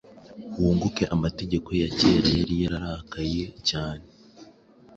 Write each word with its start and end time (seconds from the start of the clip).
Wunguke 0.59 1.03
amategeko 1.15 1.69
ya 1.81 1.89
kera 1.97 2.29
yari 2.39 2.55
yararakaye 2.63 3.43
cyane 3.69 4.05